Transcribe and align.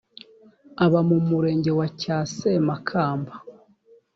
uba 0.85 0.99
mu 1.09 1.17
murenge 1.27 1.71
wa 1.79 1.87
cyasemakamba 1.99 3.33